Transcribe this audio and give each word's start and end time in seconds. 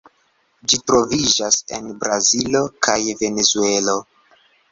Ĝi 0.71 0.77
troviĝas 0.91 1.57
en 1.77 1.91
Brazilo 2.03 2.63
kaj 2.87 2.97
Venezuelo. 3.23 3.97